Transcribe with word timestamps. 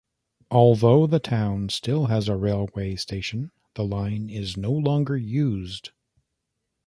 Although 0.49 1.05
the 1.05 1.19
town 1.19 1.69
still 1.69 2.07
has 2.07 2.27
a 2.27 2.35
railway 2.35 2.95
station 2.95 3.51
the 3.75 3.83
line 3.83 4.31
is 4.31 4.57
no 4.57 4.71
longer 4.71 5.15
used. 5.15 5.91